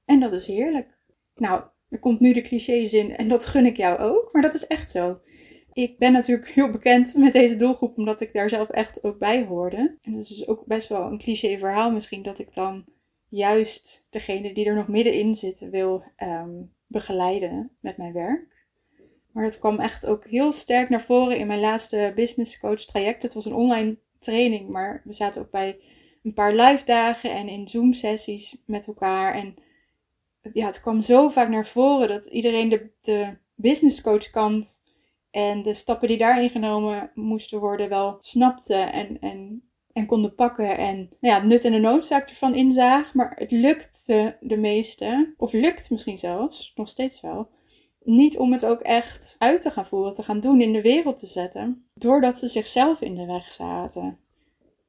En 0.05 0.19
dat 0.19 0.31
is 0.31 0.47
heerlijk. 0.47 0.97
Nou, 1.35 1.63
er 1.89 1.99
komt 1.99 2.19
nu 2.19 2.33
de 2.33 2.41
clichés 2.41 2.93
en 2.93 3.27
dat 3.27 3.45
gun 3.45 3.65
ik 3.65 3.77
jou 3.77 3.99
ook, 3.99 4.33
maar 4.33 4.41
dat 4.41 4.53
is 4.53 4.67
echt 4.67 4.91
zo. 4.91 5.19
Ik 5.73 5.97
ben 5.97 6.11
natuurlijk 6.11 6.49
heel 6.49 6.69
bekend 6.69 7.13
met 7.17 7.33
deze 7.33 7.55
doelgroep 7.55 7.97
omdat 7.97 8.21
ik 8.21 8.33
daar 8.33 8.49
zelf 8.49 8.69
echt 8.69 9.03
ook 9.03 9.19
bij 9.19 9.45
hoorde. 9.45 9.97
En 10.01 10.11
dat 10.13 10.21
is 10.21 10.27
dus 10.27 10.47
ook 10.47 10.65
best 10.65 10.87
wel 10.87 11.01
een 11.01 11.17
cliché 11.17 11.57
verhaal 11.57 11.91
misschien 11.91 12.23
dat 12.23 12.39
ik 12.39 12.53
dan 12.53 12.85
juist 13.29 14.07
degene 14.09 14.53
die 14.53 14.65
er 14.65 14.75
nog 14.75 14.87
middenin 14.87 15.35
zitten 15.35 15.69
wil 15.69 16.03
um, 16.23 16.73
begeleiden 16.87 17.71
met 17.79 17.97
mijn 17.97 18.13
werk. 18.13 18.54
Maar 19.35 19.43
het 19.43 19.59
kwam 19.59 19.79
echt 19.79 20.05
ook 20.05 20.25
heel 20.25 20.51
sterk 20.51 20.89
naar 20.89 21.01
voren 21.01 21.37
in 21.37 21.47
mijn 21.47 21.59
laatste 21.59 22.11
business 22.15 22.59
coach 22.59 22.81
traject. 22.81 23.21
Het 23.21 23.33
was 23.33 23.45
een 23.45 23.53
online 23.53 23.97
training, 24.19 24.69
maar 24.69 25.01
we 25.03 25.13
zaten 25.13 25.41
ook 25.41 25.51
bij 25.51 25.79
een 26.23 26.33
paar 26.33 26.53
live 26.55 26.85
dagen 26.85 27.31
en 27.31 27.47
in 27.47 27.67
Zoom 27.67 27.93
sessies 27.93 28.57
met 28.65 28.87
elkaar. 28.87 29.33
En 29.33 29.55
ja, 30.53 30.65
het 30.65 30.81
kwam 30.81 31.01
zo 31.01 31.29
vaak 31.29 31.49
naar 31.49 31.65
voren 31.65 32.07
dat 32.07 32.25
iedereen 32.25 32.69
de, 32.69 32.89
de 33.01 33.37
business 33.55 34.01
coach 34.01 34.29
kant 34.29 34.83
en 35.31 35.63
de 35.63 35.73
stappen 35.73 36.07
die 36.07 36.17
daarin 36.17 36.49
genomen 36.49 37.11
moesten 37.13 37.59
worden 37.59 37.89
wel 37.89 38.17
snapte 38.21 38.75
en, 38.75 39.19
en, 39.19 39.63
en 39.93 40.05
konden 40.05 40.35
pakken. 40.35 40.77
En 40.77 40.97
nou 40.97 41.35
ja, 41.35 41.43
nut 41.43 41.65
en 41.65 41.71
de 41.71 41.79
noodzaak 41.79 42.29
ervan 42.29 42.55
inzaag. 42.55 43.13
Maar 43.13 43.33
het 43.35 43.51
lukte 43.51 44.37
de 44.39 44.57
meeste, 44.57 45.33
of 45.37 45.53
lukt 45.53 45.89
misschien 45.89 46.17
zelfs, 46.17 46.71
nog 46.75 46.89
steeds 46.89 47.21
wel, 47.21 47.49
niet 48.05 48.37
om 48.37 48.51
het 48.51 48.65
ook 48.65 48.79
echt 48.79 49.35
uit 49.39 49.61
te 49.61 49.71
gaan 49.71 49.85
voeren, 49.85 50.13
te 50.13 50.23
gaan 50.23 50.39
doen, 50.39 50.61
in 50.61 50.73
de 50.73 50.81
wereld 50.81 51.17
te 51.17 51.27
zetten. 51.27 51.87
Doordat 51.93 52.37
ze 52.37 52.47
zichzelf 52.47 53.01
in 53.01 53.15
de 53.15 53.25
weg 53.25 53.51
zaten. 53.51 54.19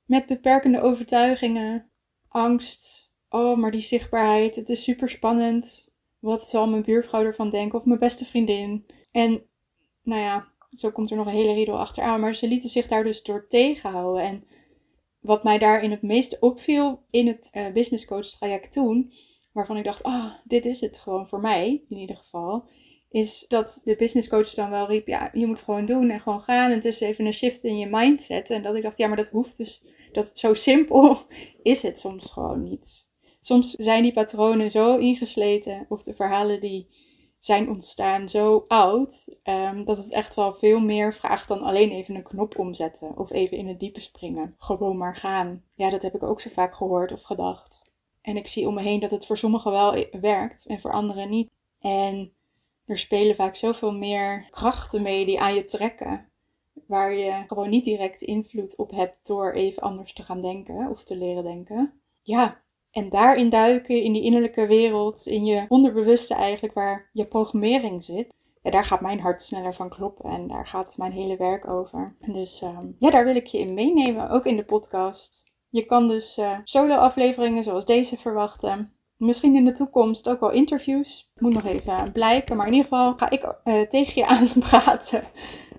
Met 0.05 0.27
beperkende 0.27 0.81
overtuigingen, 0.81 1.91
angst. 2.29 3.11
Oh, 3.29 3.57
maar 3.57 3.71
die 3.71 3.81
zichtbaarheid, 3.81 4.57
het 4.57 4.69
is 4.69 4.83
super 4.83 5.09
spannend. 5.09 5.89
Wat 6.19 6.49
zal 6.49 6.69
mijn 6.69 6.83
buurvrouw 6.83 7.25
ervan 7.25 7.51
denken 7.51 7.79
of 7.79 7.85
mijn 7.85 7.99
beste 7.99 8.25
vriendin? 8.25 8.87
En 9.11 9.43
nou 10.03 10.21
ja, 10.21 10.49
zo 10.73 10.91
komt 10.91 11.11
er 11.11 11.17
nog 11.17 11.27
een 11.27 11.33
hele 11.33 11.55
riedel 11.55 11.79
achteraan. 11.79 12.21
Maar 12.21 12.35
ze 12.35 12.49
lieten 12.49 12.69
zich 12.69 12.89
daar 12.89 13.05
dus 13.05 13.23
door 13.23 13.47
tegenhouden. 13.49 14.23
En 14.23 14.45
wat 15.21 15.45
mij 15.45 15.59
daarin 15.59 15.91
het 15.91 16.03
meeste 16.03 16.37
opviel 16.41 17.03
in 17.11 17.27
het 17.27 17.51
uh, 17.53 17.73
business 17.73 18.05
coach 18.05 18.27
traject 18.27 18.73
toen, 18.73 19.13
waarvan 19.53 19.77
ik 19.77 19.85
dacht, 19.85 20.03
ah, 20.03 20.15
oh, 20.15 20.33
dit 20.45 20.65
is 20.65 20.81
het 20.81 20.99
gewoon 20.99 21.29
voor 21.29 21.41
mij 21.41 21.85
in 21.89 21.97
ieder 21.97 22.17
geval, 22.17 22.69
is 23.17 23.45
dat 23.49 23.81
de 23.85 23.97
business 23.97 24.29
coach 24.29 24.55
dan 24.55 24.71
wel 24.71 24.87
riep, 24.87 25.07
ja, 25.07 25.31
je 25.33 25.47
moet 25.47 25.61
gewoon 25.61 25.87
doen 25.87 26.11
en 26.11 26.21
gewoon 26.21 26.41
gaan. 26.41 26.71
En 26.71 26.83
is 26.83 27.01
even 27.01 27.27
een 27.27 27.33
shift 27.33 27.65
in 27.65 27.79
je 27.79 27.87
mindset. 27.91 28.51
En 28.51 28.63
dat 28.63 28.75
ik 28.75 28.83
dacht, 28.83 28.99
ja, 28.99 29.07
maar 29.07 29.17
dat 29.17 29.29
hoeft 29.29 29.57
dus, 29.57 29.83
dat 30.13 30.39
zo 30.39 30.55
simpel 30.55 31.19
is 31.63 31.83
het 31.83 31.99
soms 31.99 32.31
gewoon 32.31 32.63
niet. 32.63 33.09
Soms 33.41 33.71
zijn 33.71 34.03
die 34.03 34.13
patronen 34.13 34.71
zo 34.71 34.97
ingesleten, 34.97 35.87
of 35.89 36.03
de 36.03 36.15
verhalen 36.15 36.61
die 36.61 36.89
zijn 37.39 37.69
ontstaan 37.69 38.29
zo 38.29 38.65
oud, 38.69 39.29
um, 39.45 39.85
dat 39.85 39.97
het 39.97 40.13
echt 40.13 40.35
wel 40.35 40.53
veel 40.53 40.81
meer 40.81 41.15
vraagt 41.15 41.49
dan 41.49 41.63
alleen 41.63 41.91
even 41.91 42.15
een 42.15 42.23
knop 42.23 42.59
omzetten 42.59 43.19
of 43.19 43.33
even 43.33 43.57
in 43.57 43.69
het 43.69 43.81
diepe 43.81 44.01
springen. 44.01 44.55
Gewoon 44.59 44.97
maar 44.97 45.17
gaan. 45.17 45.63
Ja, 45.75 45.91
dat 45.91 46.03
heb 46.03 46.15
ik 46.15 46.23
ook 46.23 46.41
zo 46.41 46.51
vaak 46.53 46.75
gehoord 46.75 47.13
of 47.13 47.23
gedacht. 47.23 47.83
En 48.23 48.37
ik 48.37 48.47
zie 48.47 48.67
om 48.67 48.75
me 48.75 48.83
heen 48.83 49.01
dat 49.01 49.11
het 49.11 49.27
voor 49.27 49.39
sommigen 49.39 49.71
wel 49.71 50.07
werkt 50.21 50.67
en 50.67 50.81
voor 50.81 50.93
anderen 50.93 51.31
niet. 51.31 51.51
En 51.81 52.36
er 52.87 52.99
spelen 52.99 53.35
vaak 53.35 53.57
zoveel 53.57 53.93
meer 53.93 54.47
krachten 54.51 55.03
mee 55.03 55.27
die 55.27 55.41
aan 55.41 55.55
je 55.55 55.65
trekken. 55.65 56.29
Waar 56.87 57.15
je 57.15 57.45
gewoon 57.47 57.71
niet 57.71 57.85
direct 57.85 58.23
invloed 58.23 58.77
op 58.77 58.91
hebt 58.91 59.27
door 59.27 59.53
even 59.53 59.83
anders 59.83 60.13
te 60.13 60.23
gaan 60.23 60.41
denken 60.41 60.91
of 60.91 61.05
te 61.05 61.17
leren 61.17 61.45
denken. 61.45 62.01
Ja, 62.23 62.61
en 62.91 63.09
daarin 63.09 63.49
duiken, 63.49 64.03
in 64.03 64.13
die 64.13 64.23
innerlijke 64.23 64.67
wereld, 64.67 65.27
in 65.27 65.45
je 65.45 65.65
onderbewuste 65.69 66.35
eigenlijk, 66.35 66.75
waar 66.75 67.11
je 67.13 67.27
programmering 67.27 68.05
zit. 68.05 68.35
Ja, 68.63 68.71
daar 68.71 68.85
gaat 68.85 69.01
mijn 69.01 69.21
hart 69.21 69.43
sneller 69.43 69.75
van 69.75 69.89
kloppen 69.89 70.31
en 70.31 70.49
daar 70.49 70.67
gaat 70.67 70.97
mijn 70.97 71.13
hele 71.13 71.37
werk 71.37 71.71
over. 71.71 72.17
Dus 72.27 72.63
um, 72.63 72.97
ja, 72.99 73.11
daar 73.11 73.25
wil 73.25 73.37
ik 73.37 73.47
je 73.47 73.59
in 73.59 73.75
meenemen, 73.75 74.31
ook 74.31 74.47
in 74.47 74.57
de 74.57 74.65
podcast. 74.65 75.53
Je 75.69 75.85
kan 75.85 76.09
dus 76.09 76.39
uh, 76.39 76.59
solo-afleveringen 76.65 77.65
zoals 77.65 77.85
deze 77.85 78.17
verwachten. 78.17 78.96
Misschien 79.17 79.57
in 79.57 79.65
de 79.65 79.73
toekomst 79.73 80.29
ook 80.29 80.41
wel 80.41 80.51
interviews. 80.51 81.31
Moet 81.35 81.53
nog 81.53 81.65
even 81.65 82.13
blijken. 82.13 82.57
Maar 82.57 82.67
in 82.67 82.73
ieder 82.73 82.89
geval 82.89 83.15
ga 83.17 83.31
ik 83.31 83.43
uh, 83.65 83.81
tegen 83.81 84.23
je 84.23 84.27
aan 84.37 84.49
praten 84.59 85.23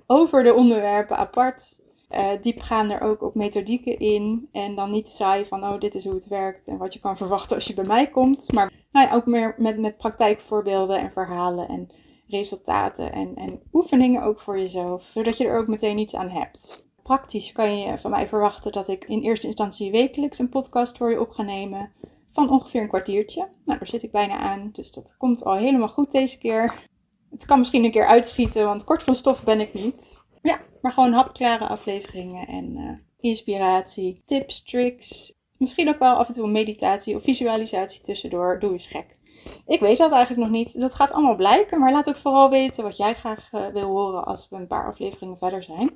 over 0.08 0.44
de 0.44 0.54
onderwerpen 0.54 1.18
apart. 1.18 1.80
Uh, 2.12 2.30
diep 2.42 2.62
gaan 2.62 2.92
er 2.92 3.02
ook 3.02 3.22
op 3.22 3.36
methodieken 3.36 4.00
in. 4.00 4.50
En 4.52 4.76
dan 4.76 4.92
niet 4.92 5.10
saai 5.10 5.46
van, 5.46 5.64
oh, 5.64 5.80
dit 5.80 5.96
is 5.96 6.06
hoe 6.06 6.14
het 6.14 6.28
werkt 6.28 6.68
en 6.68 6.78
wat 6.78 6.94
je 6.94 7.00
kan 7.00 7.18
verwachten 7.18 7.56
als 7.56 7.68
je 7.68 7.74
bij 7.74 7.86
mij 7.86 8.08
komt. 8.08 8.52
Maar 8.52 8.72
nou 8.92 9.08
ja, 9.08 9.14
ook 9.14 9.26
meer 9.26 9.56
met, 9.58 9.80
met 9.80 9.98
praktijkvoorbeelden 9.98 11.00
en 11.00 11.12
verhalen 11.12 11.68
en 11.68 11.90
resultaten 12.28 13.12
en, 13.12 13.36
en 13.36 13.62
oefeningen 13.74 14.24
ook 14.24 14.40
voor 14.40 14.60
jezelf. 14.60 15.10
Zodat 15.14 15.38
je 15.38 15.48
er 15.48 15.58
ook 15.58 15.68
meteen 15.68 15.98
iets 15.98 16.16
aan 16.16 16.30
hebt. 16.30 16.86
Praktisch 17.04 17.52
kan 17.52 17.78
je 17.78 17.98
van 17.98 18.12
mij 18.12 18.28
verwachten 18.28 18.72
dat 18.72 18.88
ik 18.88 19.06
in 19.06 19.22
eerste 19.22 19.48
instantie 19.48 19.92
wekelijks 19.92 20.40
een 20.40 20.50
podcast 20.50 20.98
voor 20.98 21.10
je 21.10 21.20
op 21.20 21.32
ga 21.32 21.44
nemen. 21.44 21.92
Van 22.30 22.50
ongeveer 22.50 22.82
een 22.82 22.88
kwartiertje. 22.88 23.50
Nou, 23.66 23.80
daar 23.80 23.88
zit 23.88 24.04
ik 24.04 24.12
bijna 24.12 24.38
aan. 24.38 24.70
Dus 24.72 24.92
dat 24.92 25.16
komt 25.18 25.44
al 25.44 25.56
helemaal 25.56 25.88
goed 25.88 26.12
deze 26.12 26.38
keer. 26.38 26.88
Het 27.30 27.46
kan 27.46 27.60
misschien 27.60 27.84
een 27.84 27.92
keer 27.92 28.06
uitschieten, 28.06 28.66
want 28.66 28.84
kort 28.84 29.04
van 29.04 29.16
stof 29.16 29.44
ben 29.44 29.60
ik 29.60 29.74
niet. 29.74 30.18
Ja, 30.42 30.60
maar 30.82 30.92
gewoon 30.92 31.12
hapklare 31.12 31.68
afleveringen 31.68 32.48
en 32.48 32.78
uh, 32.78 32.98
inspiratie, 33.20 34.22
tips, 34.26 34.64
tricks. 34.64 35.34
Misschien 35.58 35.90
ook 35.90 36.00
wel 36.00 36.16
af 36.16 36.28
en 36.28 36.34
toe 36.34 36.48
meditatie 36.48 37.16
of 37.16 37.24
visualisatie 37.24 38.02
tussendoor. 38.02 38.60
Doe 38.60 38.72
eens 38.72 38.88
gek. 38.88 39.18
Ik 39.66 39.80
weet 39.80 39.98
dat 39.98 40.12
eigenlijk 40.12 40.42
nog 40.42 40.58
niet. 40.58 40.80
Dat 40.82 40.96
gaat 40.96 41.12
allemaal 41.12 41.36
blijken. 41.36 41.80
Maar 41.80 41.92
laat 41.92 42.10
ook 42.10 42.18
vooral 42.18 42.50
weten 42.50 42.84
wat 42.84 42.98
jij 42.98 43.14
graag 43.14 43.52
uh, 43.54 43.68
wil 43.68 43.88
horen 43.88 44.26
als 44.26 44.50
we 44.50 44.56
een 44.56 44.68
paar 44.68 44.88
afleveringen 44.88 45.38
verder 45.38 45.64
zijn. 45.64 45.92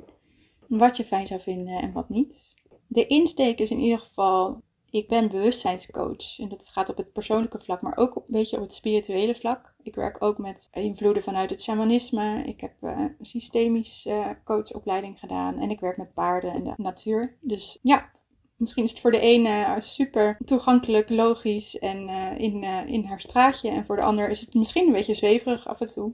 Wat 0.68 0.98
je 0.98 1.04
fijn 1.04 1.28
zou 1.28 1.40
vinden 1.42 1.82
en 1.82 1.92
wat 1.92 2.10
niet. 2.10 2.54
De 2.88 3.08
insteek 3.08 3.60
is 3.60 3.72
in 3.72 3.80
ieder 3.80 4.00
geval 4.00 4.62
ik 4.92 5.08
ben 5.08 5.30
bewustzijnscoach. 5.30 6.40
En 6.40 6.50
dat 6.50 6.70
gaat 6.70 6.90
op 6.90 6.98
het 6.98 7.12
persoonlijke 7.12 7.60
vlak, 7.60 7.82
maar 7.82 7.98
ook 7.98 8.16
een 8.16 8.24
beetje 8.28 8.56
op 8.56 8.62
het 8.62 8.74
spirituele 8.74 9.36
vlak. 9.36 9.74
Ik 9.84 9.96
werk 9.96 10.24
ook 10.24 10.38
met 10.38 10.68
invloeden 10.72 11.24
vanuit 11.24 11.50
het 11.50 11.62
shamanisme. 11.62 12.44
Ik 12.44 12.62
heb 12.62 12.74
uh, 12.82 12.98
een 12.98 13.26
systemisch 13.26 14.06
uh, 14.06 14.28
coachopleiding 14.44 15.20
gedaan. 15.20 15.60
En 15.60 15.70
ik 15.70 15.80
werk 15.80 15.98
met 15.98 16.14
paarden 16.14 16.52
en 16.52 16.64
de 16.64 16.74
natuur. 16.78 17.38
Dus 17.42 17.78
ja, 17.82 18.12
misschien 18.56 18.84
is 18.84 18.90
het 18.90 19.00
voor 19.00 19.12
de 19.12 19.20
ene 19.20 19.50
eh, 19.50 19.80
super 19.80 20.38
toegankelijk, 20.46 21.10
logisch 21.10 21.80
en 21.80 22.10
in, 22.38 22.64
in 22.88 23.06
haar 23.06 23.20
straatje. 23.20 23.70
En 23.70 23.86
voor 23.86 23.96
de 23.96 24.02
ander 24.02 24.30
is 24.30 24.40
het 24.40 24.54
misschien 24.54 24.88
een 24.88 24.94
beetje 24.94 25.14
zweverig 25.14 25.68
af 25.68 25.82
en 25.82 25.94
toe. 25.94 26.14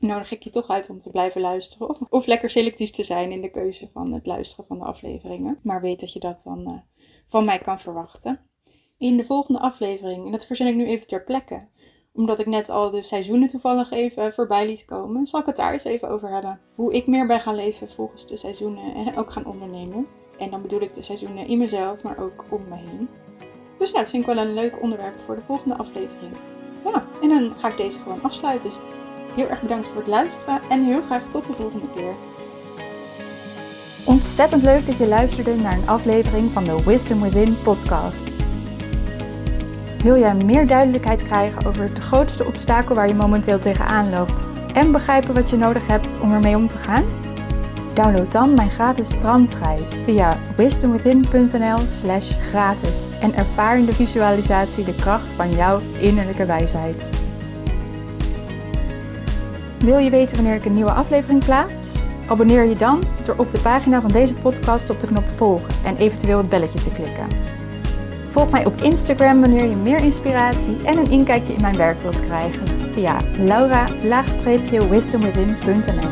Nodig 0.00 0.30
ik 0.30 0.42
je 0.42 0.50
toch 0.50 0.68
uit 0.68 0.90
om 0.90 0.98
te 0.98 1.10
blijven 1.10 1.40
luisteren. 1.40 1.88
Of, 1.88 2.00
of 2.00 2.26
lekker 2.26 2.50
selectief 2.50 2.90
te 2.90 3.04
zijn 3.04 3.32
in 3.32 3.40
de 3.40 3.50
keuze 3.50 3.88
van 3.92 4.12
het 4.12 4.26
luisteren 4.26 4.66
van 4.66 4.78
de 4.78 4.84
afleveringen. 4.84 5.58
Maar 5.62 5.80
weet 5.80 6.00
dat 6.00 6.12
je 6.12 6.20
dat 6.20 6.42
dan 6.42 6.82
van 7.30 7.44
mij 7.44 7.58
kan 7.58 7.80
verwachten. 7.80 8.40
In 8.98 9.16
de 9.16 9.24
volgende 9.24 9.60
aflevering, 9.60 10.24
en 10.24 10.32
dat 10.32 10.46
verzin 10.46 10.66
ik 10.66 10.74
nu 10.74 10.86
even 10.86 11.06
ter 11.06 11.24
plekke, 11.24 11.68
omdat 12.12 12.38
ik 12.38 12.46
net 12.46 12.68
al 12.68 12.90
de 12.90 13.02
seizoenen 13.02 13.48
toevallig 13.48 13.90
even 13.90 14.32
voorbij 14.32 14.66
liet 14.66 14.84
komen, 14.84 15.26
zal 15.26 15.40
ik 15.40 15.46
het 15.46 15.56
daar 15.56 15.72
eens 15.72 15.84
even 15.84 16.08
over 16.08 16.28
hebben. 16.28 16.60
Hoe 16.74 16.92
ik 16.92 17.06
meer 17.06 17.26
ben 17.26 17.40
gaan 17.40 17.54
leven 17.54 17.90
volgens 17.90 18.26
de 18.26 18.36
seizoenen 18.36 18.94
en 18.94 19.16
ook 19.16 19.30
gaan 19.30 19.46
ondernemen. 19.46 20.06
En 20.38 20.50
dan 20.50 20.62
bedoel 20.62 20.80
ik 20.80 20.94
de 20.94 21.02
seizoenen 21.02 21.46
in 21.46 21.58
mezelf, 21.58 22.02
maar 22.02 22.18
ook 22.18 22.44
om 22.50 22.68
me 22.68 22.76
heen. 22.76 23.08
Dus 23.78 23.90
nou, 23.92 24.02
dat 24.02 24.10
vind 24.10 24.28
ik 24.28 24.34
wel 24.34 24.44
een 24.44 24.54
leuk 24.54 24.82
onderwerp 24.82 25.20
voor 25.20 25.34
de 25.34 25.40
volgende 25.40 25.76
aflevering. 25.76 26.36
Ja, 26.84 27.04
en 27.22 27.28
dan 27.28 27.52
ga 27.56 27.68
ik 27.68 27.76
deze 27.76 27.98
gewoon 27.98 28.22
afsluiten. 28.22 28.68
Dus 28.68 28.78
heel 29.34 29.48
erg 29.48 29.62
bedankt 29.62 29.86
voor 29.86 29.96
het 29.96 30.06
luisteren 30.06 30.60
en 30.70 30.84
heel 30.84 31.02
graag 31.02 31.30
tot 31.30 31.44
de 31.44 31.52
volgende 31.52 31.90
keer. 31.94 32.14
Ontzettend 34.10 34.62
leuk 34.62 34.86
dat 34.86 34.98
je 34.98 35.06
luisterde 35.06 35.54
naar 35.56 35.72
een 35.72 35.88
aflevering 35.88 36.52
van 36.52 36.64
de 36.64 36.82
Wisdom 36.84 37.22
Within 37.22 37.56
podcast. 37.62 38.36
Wil 40.02 40.18
jij 40.18 40.34
meer 40.34 40.66
duidelijkheid 40.66 41.22
krijgen 41.22 41.66
over 41.66 41.82
het 41.82 41.98
grootste 41.98 42.44
obstakel 42.44 42.94
waar 42.94 43.08
je 43.08 43.14
momenteel 43.14 43.58
tegenaan 43.58 44.10
loopt 44.10 44.44
en 44.74 44.92
begrijpen 44.92 45.34
wat 45.34 45.50
je 45.50 45.56
nodig 45.56 45.86
hebt 45.86 46.20
om 46.20 46.32
ermee 46.32 46.56
om 46.56 46.68
te 46.68 46.78
gaan? 46.78 47.04
Download 47.94 48.32
dan 48.32 48.54
mijn 48.54 48.70
gratis 48.70 49.08
transreis 49.08 49.92
via 49.92 50.38
wisdomwithin.nl/slash 50.56 52.36
gratis 52.38 53.08
en 53.20 53.34
ervaar 53.34 53.78
in 53.78 53.86
de 53.86 53.94
visualisatie 53.94 54.84
de 54.84 54.94
kracht 54.94 55.32
van 55.32 55.52
jouw 55.52 55.80
innerlijke 56.00 56.44
wijsheid. 56.44 57.10
Wil 59.78 59.98
je 59.98 60.10
weten 60.10 60.36
wanneer 60.36 60.54
ik 60.54 60.64
een 60.64 60.74
nieuwe 60.74 60.92
aflevering 60.92 61.44
plaats? 61.44 62.08
Abonneer 62.30 62.64
je 62.64 62.76
dan 62.76 63.02
door 63.22 63.34
op 63.36 63.50
de 63.50 63.58
pagina 63.58 64.00
van 64.00 64.12
deze 64.12 64.34
podcast 64.34 64.90
op 64.90 65.00
de 65.00 65.06
knop 65.06 65.28
volgen 65.28 65.74
en 65.84 65.96
eventueel 65.96 66.38
het 66.38 66.48
belletje 66.48 66.80
te 66.80 66.90
klikken. 66.90 67.26
Volg 68.28 68.50
mij 68.50 68.64
op 68.64 68.82
Instagram 68.82 69.40
wanneer 69.40 69.64
je 69.64 69.76
meer 69.76 69.98
inspiratie 69.98 70.76
en 70.84 70.98
een 70.98 71.10
inkijkje 71.10 71.52
in 71.52 71.60
mijn 71.60 71.76
werk 71.76 72.02
wilt 72.02 72.24
krijgen 72.24 72.66
via 72.92 73.16
laura-wisdomwithin.nl 73.38 76.08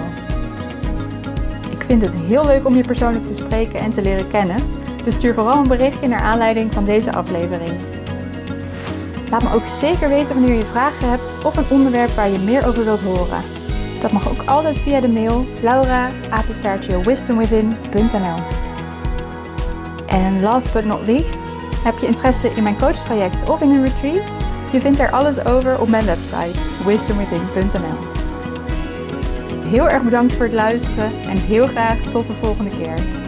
Ik 1.71 1.83
vind 1.83 2.03
het 2.03 2.17
heel 2.17 2.47
leuk 2.47 2.67
om 2.67 2.75
je 2.75 2.85
persoonlijk 2.85 3.27
te 3.27 3.35
spreken 3.35 3.81
en 3.81 3.91
te 3.91 4.03
leren 4.03 4.29
kennen, 4.29 4.63
dus 5.05 5.15
stuur 5.15 5.35
vooral 5.35 5.59
een 5.59 5.69
berichtje 5.69 6.09
naar 6.09 6.21
aanleiding 6.21 6.73
van 6.73 6.85
deze 6.85 7.13
aflevering. 7.13 7.73
Laat 9.31 9.43
me 9.43 9.53
ook 9.53 9.67
zeker 9.67 10.09
weten 10.09 10.35
wanneer 10.35 10.59
je 10.59 10.65
vragen 10.65 11.11
hebt 11.11 11.37
of 11.45 11.57
een 11.57 11.71
onderwerp 11.71 12.11
waar 12.11 12.31
je 12.31 12.39
meer 12.39 12.67
over 12.67 12.85
wilt 12.85 13.03
horen. 13.03 13.58
Dat 14.01 14.13
mag 14.13 14.29
ook 14.29 14.43
altijd 14.45 14.81
via 14.81 15.01
de 15.01 15.09
mail 15.09 15.47
laura 15.63 16.11
wisdomwithin.nl 17.05 18.39
En 20.07 20.41
last 20.41 20.73
but 20.73 20.85
not 20.85 21.07
least, 21.07 21.57
heb 21.85 21.99
je 21.99 22.07
interesse 22.07 22.51
in 22.55 22.63
mijn 22.63 22.79
coachtraject 22.79 23.49
of 23.49 23.61
in 23.61 23.71
een 23.71 23.85
retreat? 23.85 24.45
Je 24.73 24.81
vindt 24.81 24.99
er 24.99 25.11
alles 25.11 25.45
over 25.45 25.81
op 25.81 25.89
mijn 25.89 26.05
website 26.05 26.59
wisdomwithin.nl 26.85 28.17
Heel 29.71 29.89
erg 29.89 30.03
bedankt 30.03 30.33
voor 30.33 30.45
het 30.45 30.55
luisteren 30.55 31.13
en 31.29 31.37
heel 31.37 31.67
graag 31.67 32.01
tot 32.01 32.27
de 32.27 32.35
volgende 32.35 32.71
keer. 32.71 33.28